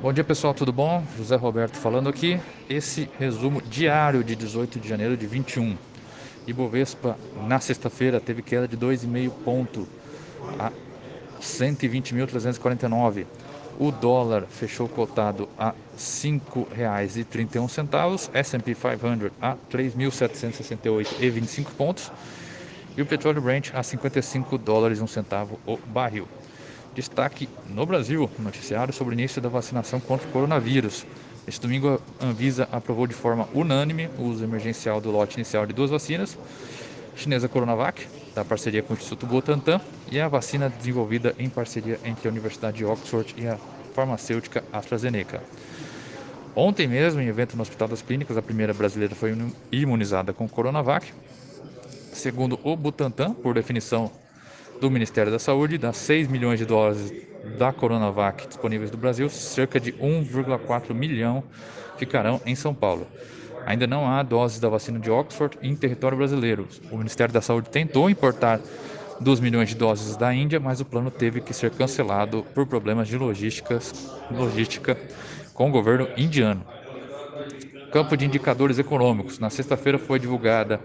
[0.00, 1.04] Bom dia pessoal, tudo bom?
[1.16, 2.40] José Roberto falando aqui.
[2.70, 5.76] Esse resumo diário de 18 de janeiro de 21.
[6.46, 9.88] Ibovespa na sexta-feira teve queda de 2,5 ponto
[10.58, 10.70] a
[11.40, 13.26] 120.349.
[13.78, 22.12] O dólar fechou cotado a R$ 5,31, S&P 500 a 3.768,25 pontos
[22.96, 26.26] e o petróleo Brent a 55 dólares e um centavo o barril.
[26.98, 31.06] Destaque no Brasil, noticiário sobre o início da vacinação contra o coronavírus.
[31.46, 35.72] Este domingo, a Anvisa aprovou de forma unânime o uso emergencial do lote inicial de
[35.72, 36.36] duas vacinas,
[37.14, 39.80] chinesa Coronavac, da parceria com o Instituto Butantan,
[40.10, 43.56] e a vacina desenvolvida em parceria entre a Universidade de Oxford e a
[43.94, 45.40] farmacêutica AstraZeneca.
[46.52, 49.36] Ontem mesmo, em evento no Hospital das Clínicas, a primeira brasileira foi
[49.70, 51.12] imunizada com Coronavac.
[52.12, 54.10] Segundo o Butantan, por definição
[54.80, 57.12] do Ministério da Saúde, das 6 milhões de doses
[57.58, 61.42] da Coronavac disponíveis no Brasil, cerca de 1,4 milhão
[61.96, 63.06] ficarão em São Paulo.
[63.66, 66.66] Ainda não há doses da vacina de Oxford em território brasileiro.
[66.90, 68.60] O Ministério da Saúde tentou importar
[69.20, 73.08] 2 milhões de doses da Índia, mas o plano teve que ser cancelado por problemas
[73.08, 73.78] de logística
[75.52, 76.64] com o governo indiano.
[77.92, 79.38] Campo de indicadores econômicos.
[79.38, 80.80] Na sexta-feira foi divulgada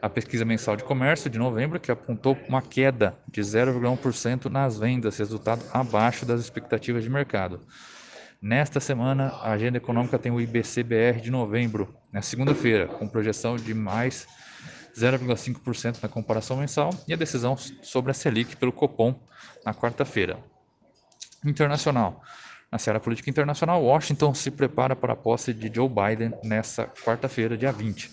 [0.00, 5.18] a pesquisa mensal de comércio de novembro, que apontou uma queda de 0,1% nas vendas,
[5.18, 7.60] resultado abaixo das expectativas de mercado.
[8.40, 13.74] Nesta semana, a agenda econômica tem o IBCBR de novembro, na segunda-feira, com projeção de
[13.74, 14.26] mais
[14.96, 19.14] 0,5% na comparação mensal, e a decisão sobre a Selic pelo Copom
[19.64, 20.38] na quarta-feira.
[21.44, 22.22] Internacional.
[22.72, 27.56] Na seara política internacional, Washington se prepara para a posse de Joe Biden nesta quarta-feira,
[27.56, 28.10] dia 20.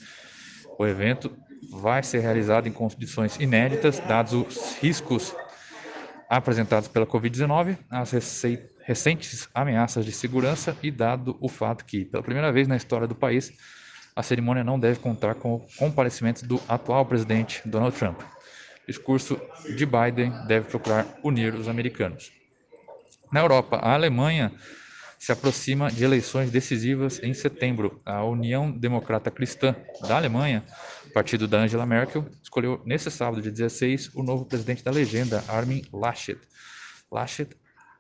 [0.77, 1.35] O evento
[1.71, 5.35] vai ser realizado em condições inéditas, dados os riscos
[6.29, 8.11] apresentados pela Covid-19, as
[8.83, 13.15] recentes ameaças de segurança e dado o fato que, pela primeira vez na história do
[13.15, 13.51] país,
[14.15, 18.19] a cerimônia não deve contar com o comparecimento do atual presidente Donald Trump.
[18.19, 19.39] O discurso
[19.75, 22.31] de Biden deve procurar unir os americanos.
[23.31, 24.51] Na Europa, a Alemanha
[25.17, 28.01] se aproxima de eleições decisivas em setembro.
[28.05, 29.75] A União Democrata Cristã
[30.07, 30.63] da Alemanha,
[31.13, 35.83] partido da Angela Merkel, escolheu nesse sábado, dia 16, o novo presidente da legenda, Armin
[35.91, 36.39] Laschet.
[37.11, 37.49] Laschet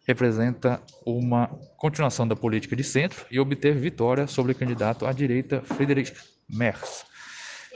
[0.07, 5.61] representa uma continuação da política de centro e obteve vitória sobre o candidato à direita
[5.61, 6.13] Friedrich
[6.47, 7.05] Merz,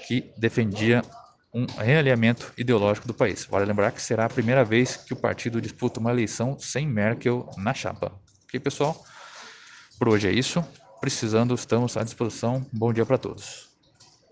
[0.08, 1.02] que defendia
[1.54, 3.46] um realinhamento ideológico do país.
[3.46, 7.50] Vale lembrar que será a primeira vez que o partido disputa uma eleição sem Merkel
[7.58, 8.14] na chapa.
[8.46, 9.04] Ok, pessoal?
[10.02, 10.66] Por hoje é isso.
[11.00, 12.66] Precisando, estamos à disposição.
[12.74, 13.71] Bom dia para todos.